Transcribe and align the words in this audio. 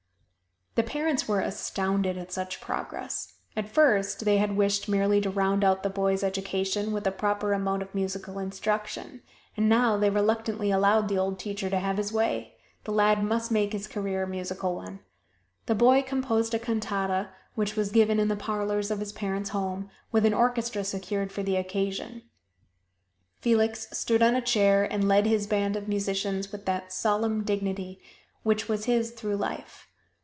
The 0.75 0.83
parents 0.83 1.27
were 1.27 1.41
astounded 1.41 2.17
at 2.17 2.31
such 2.31 2.61
progress. 2.61 3.33
At 3.57 3.67
first 3.67 4.23
they 4.23 4.37
had 4.37 4.55
wished 4.55 4.87
merely 4.87 5.19
to 5.19 5.29
round 5.29 5.65
out 5.65 5.83
the 5.83 5.89
boy's 5.89 6.23
education 6.23 6.93
with 6.93 7.05
a 7.05 7.11
proper 7.11 7.51
amount 7.51 7.81
of 7.81 7.93
musical 7.93 8.39
instruction, 8.39 9.21
and 9.57 9.67
now 9.67 9.97
they 9.97 10.09
reluctantly 10.09 10.71
allowed 10.71 11.09
the 11.09 11.17
old 11.17 11.37
teacher 11.39 11.69
to 11.69 11.77
have 11.79 11.97
his 11.97 12.13
way 12.13 12.55
the 12.85 12.93
lad 12.93 13.21
must 13.21 13.51
make 13.51 13.73
his 13.73 13.85
career 13.85 14.23
a 14.23 14.27
musical 14.29 14.73
one. 14.73 15.01
The 15.65 15.75
boy 15.75 16.03
composed 16.03 16.53
a 16.53 16.59
cantata, 16.59 17.31
which 17.55 17.75
was 17.75 17.91
given 17.91 18.17
in 18.17 18.29
the 18.29 18.37
parlors 18.37 18.89
of 18.89 19.01
his 19.01 19.11
parents' 19.11 19.49
home, 19.49 19.89
with 20.13 20.25
an 20.25 20.33
orchestra 20.33 20.85
secured 20.85 21.33
for 21.33 21.43
the 21.43 21.57
occasion. 21.57 22.21
Felix 23.41 23.89
stood 23.91 24.21
on 24.23 24.35
a 24.37 24.41
chair 24.41 24.85
and 24.89 25.05
led 25.09 25.25
his 25.25 25.47
band 25.47 25.75
of 25.75 25.89
musicians 25.89 26.53
with 26.53 26.65
that 26.65 26.93
solemn 26.93 27.43
dignity 27.43 28.01
which 28.43 28.69
was 28.69 28.85
his 28.85 29.11
through 29.11 29.35
life. 29.35 29.87